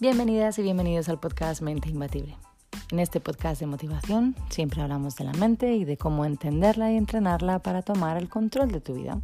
[0.00, 2.34] Bienvenidas y bienvenidos al podcast Mente Imbatible.
[2.90, 6.96] En este podcast de motivación siempre hablamos de la mente y de cómo entenderla y
[6.96, 9.20] entrenarla para tomar el control de tu vida.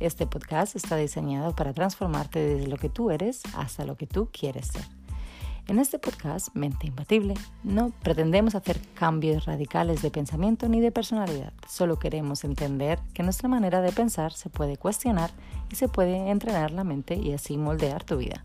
[0.00, 4.28] Este podcast está diseñado para transformarte desde lo que tú eres hasta lo que tú
[4.30, 4.84] quieres ser.
[5.66, 7.32] En este podcast, Mente Imbatible,
[7.64, 11.54] no pretendemos hacer cambios radicales de pensamiento ni de personalidad.
[11.66, 15.30] Solo queremos entender que nuestra manera de pensar se puede cuestionar
[15.72, 18.42] y se puede entrenar la mente y así moldear tu vida.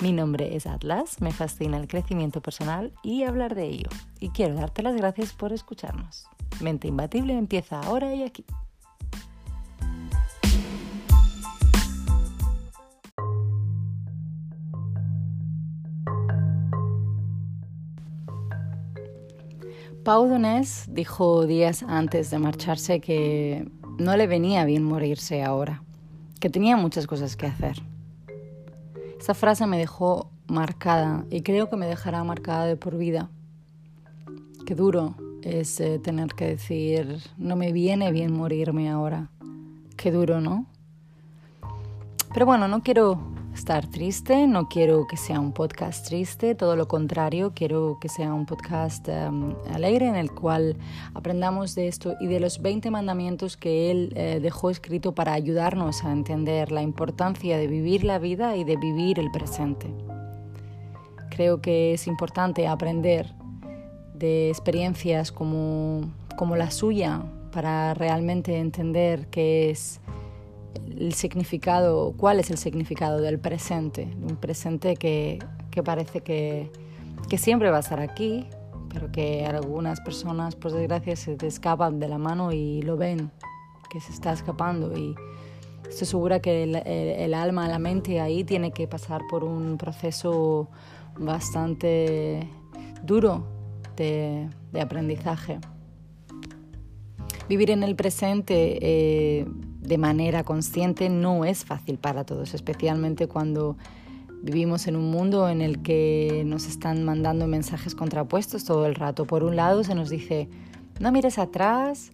[0.00, 3.88] Mi nombre es Atlas, me fascina el crecimiento personal y hablar de ello.
[4.20, 6.28] Y quiero darte las gracias por escucharnos.
[6.60, 8.44] Mente Imbatible empieza ahora y aquí.
[20.04, 25.82] Pau Donés dijo días antes de marcharse que no le venía bien morirse ahora,
[26.38, 27.87] que tenía muchas cosas que hacer.
[29.18, 33.30] Esa frase me dejó marcada y creo que me dejará marcada de por vida.
[34.64, 39.30] Qué duro es eh, tener que decir, no me viene bien morirme ahora.
[39.96, 40.66] Qué duro, ¿no?
[42.32, 43.20] Pero bueno, no quiero
[43.58, 48.32] estar triste, no quiero que sea un podcast triste, todo lo contrario, quiero que sea
[48.32, 50.76] un podcast em, alegre en el cual
[51.12, 56.04] aprendamos de esto y de los 20 mandamientos que él eh, dejó escrito para ayudarnos
[56.04, 59.92] a entender la importancia de vivir la vida y de vivir el presente.
[61.28, 63.34] Creo que es importante aprender
[64.14, 66.02] de experiencias como,
[66.36, 70.00] como la suya para realmente entender qué es
[70.96, 75.38] el significado, cuál es el significado del presente, un presente que,
[75.70, 76.70] que parece que,
[77.28, 78.46] que, siempre va a estar aquí,
[78.92, 83.30] pero que algunas personas, por desgracia, se te escapan de la mano y lo ven,
[83.90, 85.14] que se está escapando y
[85.88, 90.68] estoy segura que el, alma, la mente ahí tiene que pasar por un proceso
[91.18, 92.48] bastante
[93.02, 93.46] duro
[93.96, 95.58] de, de aprendizaje.
[97.48, 99.46] Vivir en el presente eh,
[99.80, 103.76] de manera consciente no es fácil para todos, especialmente cuando
[104.42, 109.24] vivimos en un mundo en el que nos están mandando mensajes contrapuestos todo el rato.
[109.24, 110.48] Por un lado se nos dice,
[111.00, 112.12] no mires atrás,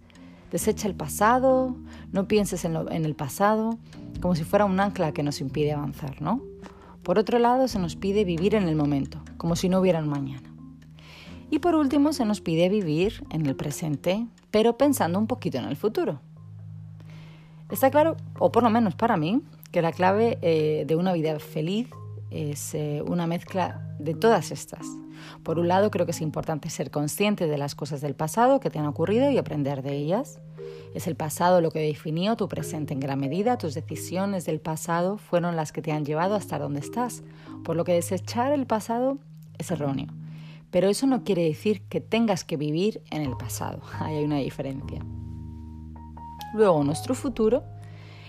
[0.51, 1.77] desecha el pasado,
[2.13, 3.79] no pienses en, el pasado,
[4.21, 6.43] como si fuera un ancla que nos impide avanzar, ¿no?
[7.03, 10.09] Por otro lado se nos pide vivir en el momento, como si no hubiera un
[10.09, 10.55] mañana.
[11.51, 15.65] Y por último se nos pide vivir en el presente, pero pensando un poquito en
[15.65, 16.21] el futuro.
[17.75, 19.43] Está claro, o por lo menos para mí,
[19.73, 21.89] que la clave eh, de una vida feliz
[22.31, 24.87] es eh, una mezcla de todas estas.
[25.43, 28.71] Por un lado, creo que es importante ser consciente de las cosas del pasado que
[28.71, 30.39] te han ocurrido y aprender de ellas.
[30.95, 33.59] Es el pasado lo que definió tu presente en gran medida.
[33.59, 37.25] Tus decisiones del pasado fueron las que te han llevado hasta donde estás.
[37.65, 39.19] Por lo que desechar el pasado
[39.59, 40.15] es erróneo.
[40.71, 43.81] Pero eso no quiere decir que tengas que vivir en el pasado.
[43.99, 45.01] Ahí hay una diferencia.
[46.55, 47.65] Luego, nuestro futuro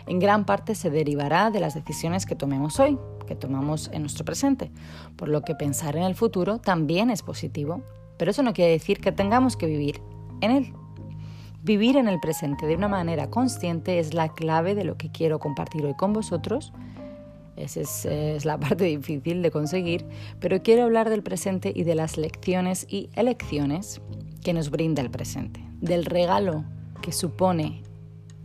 [0.08, 2.97] en gran parte se derivará de las decisiones que tomemos hoy,
[3.28, 4.72] que tomamos en nuestro presente,
[5.16, 7.81] por lo que pensar en el futuro también es positivo,
[8.18, 10.02] pero eso no quiere decir que tengamos que vivir
[10.41, 10.74] en él.
[11.64, 15.40] Vivir en el presente de una manera consciente es la clave de lo que quiero
[15.40, 16.74] compartir hoy con vosotros.
[17.56, 20.06] Esa es, es, la parte difícil de conseguir,
[20.40, 24.02] pero quiero hablar del presente y de las lecciones y elecciones
[24.44, 26.64] que nos brinda el presente, del regalo
[27.02, 27.81] que supone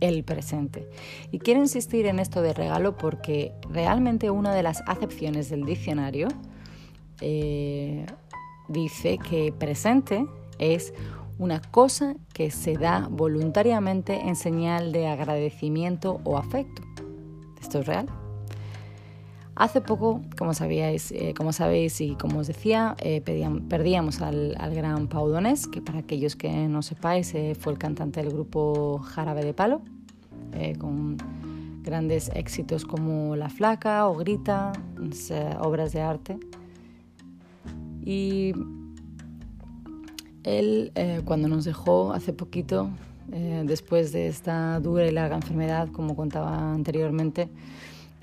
[0.01, 0.89] el presente.
[1.31, 6.27] Y quiero insistir en esto de regalo porque realmente una de las acepciones del diccionario
[7.21, 8.05] eh,
[8.67, 10.25] dice que presente
[10.59, 10.93] es
[11.39, 16.83] una cosa que se da voluntariamente en señal de agradecimiento o afecto.
[17.61, 18.20] ¿Esto es real?
[19.61, 25.05] Hace poco, como, sabíais, eh, como sabéis y como os decía, eh, perdíamos al, gran
[25.05, 29.45] Pau Donés, que para aquellos que no sepáis eh, fue el cantante del grupo Jarabe
[29.45, 29.83] de Palo,
[30.79, 31.15] con
[31.83, 34.71] grandes éxitos como La Flaca o Grita,
[35.59, 36.39] obras de arte.
[38.03, 38.53] Y
[40.41, 40.91] él,
[41.23, 42.89] cuando nos dejó hace poquito,
[43.27, 47.47] después de esta dura y larga enfermedad, como contaba anteriormente,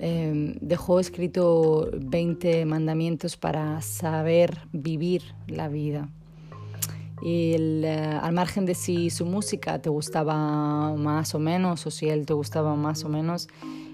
[0.01, 6.07] Em, dejó escrito 20 mandamientos para saber vivir la vida.
[7.21, 12.07] Y eh, al margen de si su música te gustaba más o menos, o si
[12.07, 13.49] él te gustaba más o menos,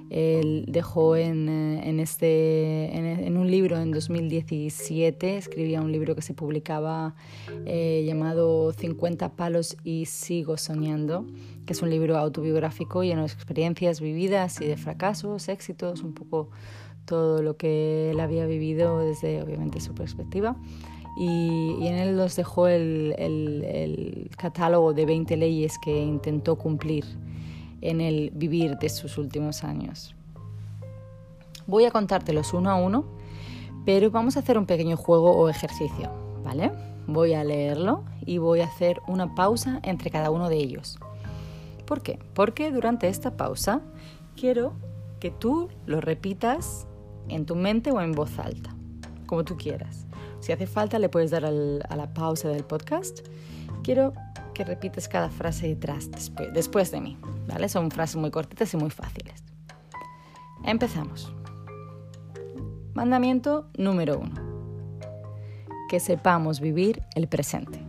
[0.09, 6.21] él dejó en, eh, en, este, en, un libro en 2017, escribía un libro que
[6.21, 7.15] se publicaba
[7.65, 11.25] eh, llamado 50 palos y sigo soñando,
[11.65, 16.49] que es un libro autobiográfico lleno de experiencias vividas y de fracasos, éxitos, un poco
[17.05, 20.55] todo lo que él había vivido desde obviamente su perspectiva.
[21.17, 27.05] Y, en él nos dejó el, el, catálogo de 20 leyes que intentó cumplir
[27.89, 30.15] en el vivir de sus últimos años.
[31.67, 33.05] Voy a contártelos uno a uno,
[33.85, 36.11] pero vamos a hacer un pequeño juego o ejercicio,
[36.43, 36.71] ¿vale?
[37.07, 40.97] Voy a leerlo y voy a hacer una pausa entre cada uno de ellos.
[41.85, 42.19] ¿Por qué?
[42.33, 43.81] Porque durante esta pausa
[44.35, 44.73] quiero
[45.19, 46.87] que tú lo repitas
[47.29, 48.75] en tu mente o en voz alta,
[49.25, 50.05] como tú quieras.
[50.39, 53.21] Si hace falta, le puedes dar a la pausa del podcast.
[53.85, 54.15] Quiero
[54.55, 56.09] que repites cada frase detrás,
[56.53, 57.19] después, de mí.
[57.47, 57.69] ¿vale?
[57.69, 59.43] Son frases muy cortitas y muy fáciles.
[60.63, 61.31] Empezamos.
[62.95, 64.33] Mandamiento número uno.
[65.87, 67.79] Que sepamos vivir el presente.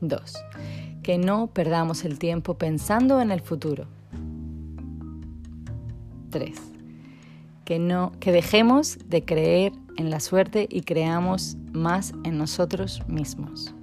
[0.00, 0.34] 2.
[1.02, 3.86] Que no perdamos el tiempo pensando en el futuro.
[6.30, 6.56] 3.
[7.64, 13.74] Que, no, que dejemos de creer en la suerte y creamos más en nosotros mismos.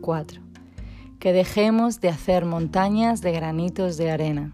[0.00, 0.40] 4.
[1.18, 4.52] Que dejemos de hacer montañas de granitos de arena.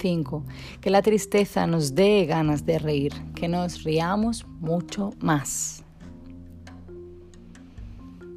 [0.00, 0.44] 5.
[0.80, 5.82] Que la tristeza nos dé ganas de reír, que nos riamos mucho más.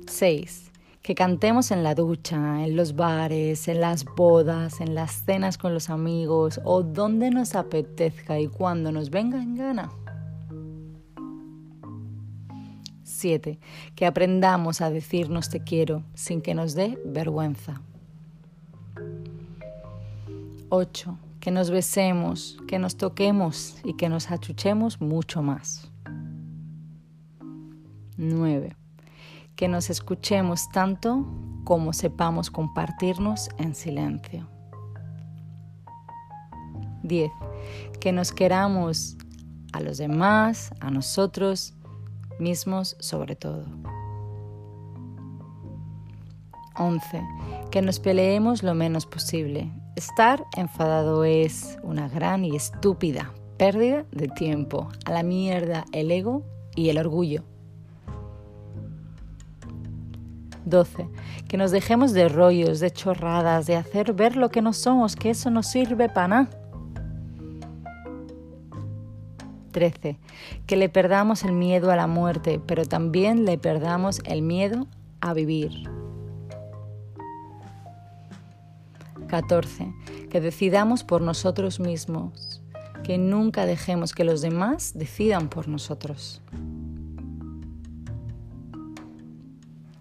[0.08, 0.67] 6.
[1.08, 5.74] Que cantemos en la ducha, en los bares, en las bodas, en las cenas con
[5.74, 9.90] los amigos o donde nos apetezca y cuando nos venga en gana.
[13.04, 13.58] 7.
[13.96, 17.82] Que aprendamos a decirnos te quiero sin que nos dé vergüenza.
[20.68, 21.18] 8.
[21.40, 25.90] Que nos besemos, que nos toquemos y que nos achuchemos mucho más.
[28.18, 28.76] 9
[29.58, 31.26] que nos escuchemos tanto
[31.66, 34.48] como sepamos compartirnos en silencio.
[37.04, 37.32] 10.
[38.00, 39.18] Que nos queramos
[39.74, 41.74] a los demás, a nosotros
[42.40, 43.66] mismos sobre todo.
[46.78, 47.22] 11.
[47.72, 49.72] Que nos peleemos lo menos posible.
[49.96, 54.90] Estar enfadado es una gran y estúpida pérdida de tiempo.
[55.06, 56.44] A la mierda el ego
[56.76, 57.44] y el orgullo.
[60.70, 61.08] 12.
[61.48, 65.30] Que nos dejemos de rollos, de chorradas, de hacer ver lo que no somos, que
[65.30, 66.50] eso no sirve para nada.
[69.72, 70.18] 13.
[70.66, 74.88] Que le perdamos el miedo a la muerte, pero también le perdamos el miedo
[75.22, 75.72] a vivir.
[79.28, 79.94] 14.
[80.30, 82.62] Que decidamos por nosotros mismos,
[83.04, 86.42] que nunca dejemos que los demás decidan por nosotros.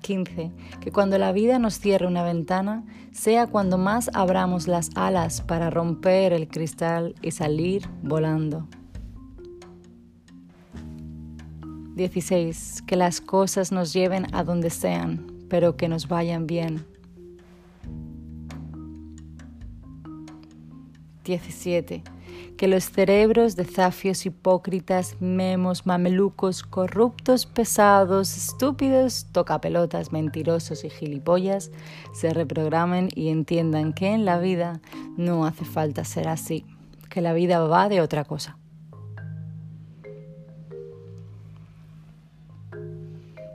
[0.07, 0.53] 15.
[0.81, 5.69] Que cuando la vida nos cierre una ventana, sea cuando más abramos las alas para
[5.69, 8.69] romper el cristal y salir volando.
[11.97, 12.83] 16.
[12.87, 16.87] Que las cosas nos lleven a donde sean, pero que nos vayan bien.
[21.25, 22.16] 17
[22.57, 31.71] que los cerebros de zafios hipócritas, memos, mamelucos, corruptos, pesados, estúpidos, tocapelotas, mentirosos y gilipollas
[32.13, 34.81] se reprogramen y entiendan que en la vida
[35.17, 36.65] no hace falta ser así,
[37.11, 38.57] que la vida va de otra cosa.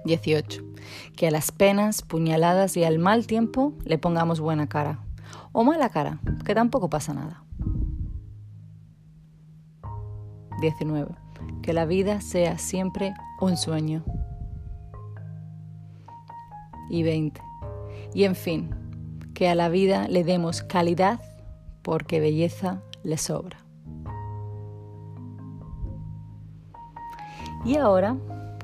[0.05, 0.63] 18.
[1.15, 4.99] Que a las penas, puñaladas y al mal tiempo le pongamos buena cara.
[5.51, 7.43] O mala cara, que tampoco pasa nada.
[10.61, 11.13] 19.
[11.61, 14.03] Que la vida sea siempre un sueño.
[16.89, 17.41] Y 20.
[18.13, 18.69] Y en fin,
[19.33, 21.19] que a la vida le demos calidad
[21.81, 23.57] porque belleza le sobra.
[27.65, 28.17] Y ahora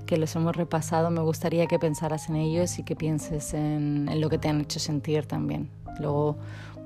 [0.06, 4.22] que los hemos repasado, me gustaría que pensaras en ellos y que pienses en, en
[4.22, 5.70] lo que te han hecho sentir también.
[6.00, 6.38] Luego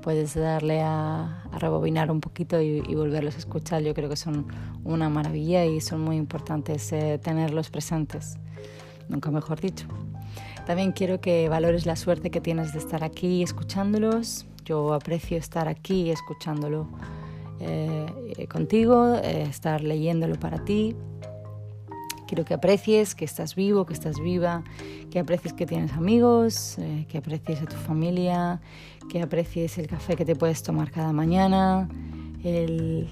[0.02, 3.82] puedes darle a, rebobinar un poquito y, volverlos a escuchar.
[3.82, 4.46] Yo creo que son
[4.84, 8.36] una maravilla y son muy importantes eh, tenerlos presentes,
[9.08, 9.86] nunca mejor dicho.
[10.66, 14.46] También quiero que valores la suerte que tienes de estar aquí escuchándolos.
[14.64, 16.88] Yo aprecio estar aquí escuchándolo
[17.60, 20.96] eh, contigo, eh, estar leyéndolo para ti.
[22.32, 24.64] Quiero que aprecies que estás vivo, que estás viva,
[25.10, 26.78] que aprecies que tienes amigos,
[27.10, 28.58] que aprecies a tu familia,
[29.10, 31.90] que aprecies el café que te puedes tomar cada mañana,
[32.42, 33.06] el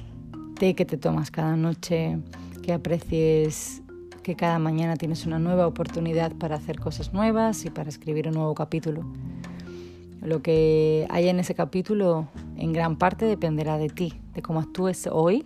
[0.58, 2.16] té que te tomas cada noche,
[2.62, 3.82] que aprecies
[4.22, 8.36] que cada mañana tienes una nueva oportunidad para hacer cosas nuevas y para escribir un
[8.36, 9.04] nuevo capítulo.
[10.22, 15.06] Lo que hay en ese capítulo en gran parte dependerá de ti, de cómo actúes
[15.12, 15.44] hoy.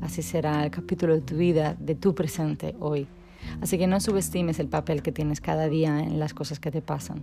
[0.00, 3.06] Así será el capítulo de tu vida, de tu presente hoy.
[3.60, 6.82] Así que no subestimes el papel que tienes cada día en las cosas que te
[6.82, 7.22] pasan.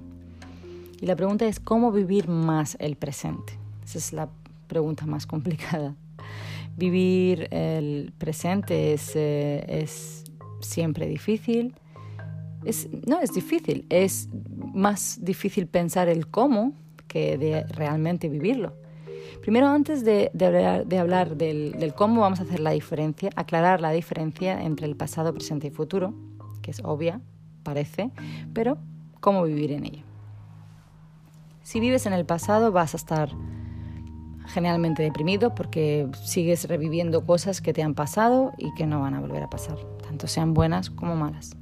[0.99, 3.53] Y la pregunta es cómo vivir más el presente.
[3.83, 4.29] Esa es la
[4.67, 5.95] pregunta más complicada.
[6.77, 10.23] Vivir el presente es, eh, es
[10.59, 11.73] siempre difícil.
[12.65, 14.27] Es, no es difícil, es
[14.73, 16.73] más difícil pensar el cómo
[17.07, 18.73] que de realmente vivirlo.
[19.45, 20.31] Primero, antes de,
[20.99, 25.67] hablar, del, cómo vamos a hacer la diferencia, aclarar la diferencia entre el pasado, presente
[25.67, 26.15] y futuro,
[26.63, 27.21] que es obvia,
[27.61, 28.09] parece,
[28.55, 28.79] pero
[29.19, 30.03] cómo vivir en ello.
[31.61, 33.29] Si vives en el pasado vas a estar
[34.47, 39.19] generalmente deprimido porque sigues reviviendo cosas que te han pasado y que no van a
[39.19, 41.55] volver a pasar, tanto sean buenas como malas.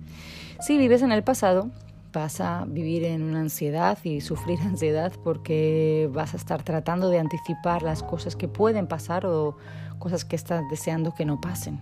[0.62, 1.70] Si vives en el pasado,
[2.14, 7.20] vas a vivir en una ansiedad y sufrir ansiedad porque vas a estar tratando de
[7.20, 9.58] anticipar las cosas que pueden pasar o
[10.00, 11.82] cosas que estás deseando que no pasen,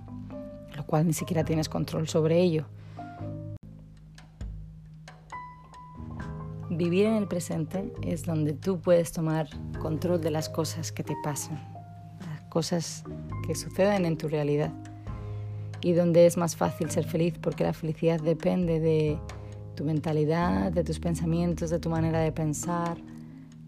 [0.75, 2.65] lo cual ni siquiera tienes control sobre ello.
[6.69, 9.47] Vivir en el presente es donde tú puedes tomar
[9.81, 11.61] control de las cosas que te pasan,
[12.25, 13.03] las cosas
[13.45, 14.71] que suceden en tu realidad
[15.81, 19.17] y donde es más fácil ser feliz porque la felicidad depende de
[19.75, 22.97] tu mentalidad, de tus pensamientos, de tu manera de pensar,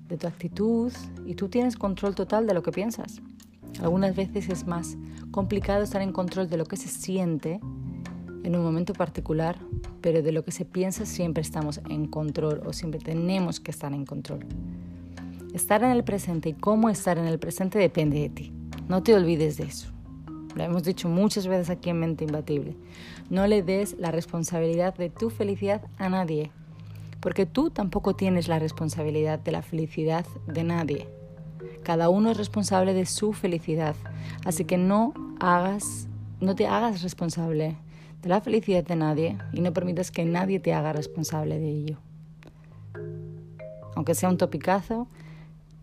[0.07, 0.91] de tu actitud
[1.25, 3.22] y tú tienes control total de lo que piensas.
[3.81, 4.98] Algunas veces es más
[5.31, 7.60] complicado estar en control de lo que se siente
[8.43, 9.57] en un momento particular,
[10.01, 13.93] pero de lo que se piensa siempre estamos en control o siempre tenemos que estar
[13.93, 14.45] en control.
[15.53, 18.53] Estar en el presente y cómo estar en el presente depende de ti.
[18.88, 19.93] No te olvides de eso.
[20.55, 22.75] Lo hemos dicho muchas veces aquí en Mente Imbatible.
[23.29, 26.51] No le des la responsabilidad de tu felicidad a nadie,
[27.19, 31.07] porque tú tampoco tienes la responsabilidad de la felicidad de nadie.
[31.83, 33.95] Cada uno es responsable de su felicidad,
[34.45, 36.07] así que no hagas,
[36.39, 37.75] no te hagas responsable
[38.22, 41.98] de la felicidad de nadie y no permitas que nadie te haga responsable de ello.
[43.95, 45.07] Aunque sea un topicazo,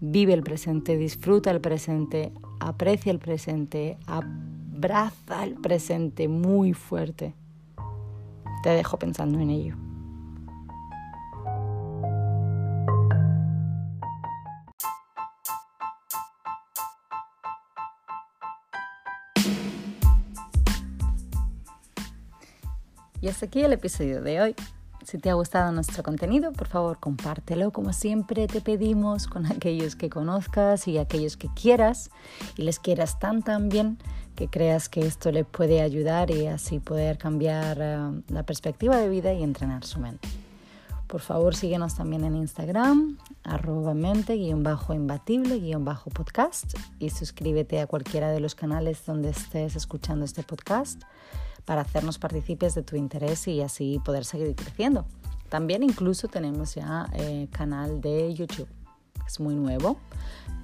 [0.01, 3.99] vive el presente, disfruta el presente, aprecia el presente,
[4.81, 7.35] abraza el presente muy fuerte.
[8.63, 9.77] Te dejo pensando en ello.
[23.21, 24.57] Y hasta aquí el episodio de hoy.
[25.05, 29.97] Si te ha gustado nuestro contenido, por favor compártelo como siempre te pedimos con aquellos
[29.97, 32.11] que conozcas y aquellos que quieras
[32.57, 33.99] y les quieras tan tan bien
[34.41, 39.11] que creas que esto le puede ayudar y así poder cambiar eh, la perspectiva de
[39.11, 40.27] vida y entrenar su mente.
[41.07, 49.05] Por favor síguenos también en Instagram, arroba mente-imbatible-podcast y suscríbete a cualquiera de los canales
[49.05, 51.03] donde estés escuchando este podcast
[51.67, 55.05] para hacernos partícipes de tu interés y así poder seguir creciendo.
[55.51, 58.69] También incluso tenemos ya eh, canal de YouTube.
[59.31, 59.97] Es muy nuevo,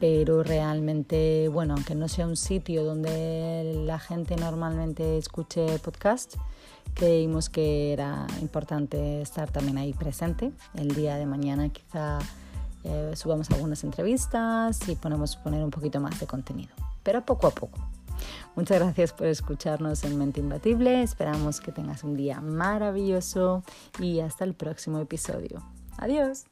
[0.00, 6.34] pero realmente, bueno, aunque no sea un sitio donde la gente normalmente escuche podcast,
[6.94, 10.50] creímos que era importante estar también ahí presente.
[10.74, 12.18] El día de mañana quizá
[12.82, 17.52] eh, subamos algunas entrevistas y ponemos poner un poquito más de contenido, pero poco a
[17.52, 17.78] poco.
[18.56, 21.02] Muchas gracias por escucharnos en Mente Imbatible.
[21.02, 23.62] Esperamos que tengas un día maravilloso
[24.00, 25.62] y hasta el próximo episodio.
[25.98, 26.46] Adiós.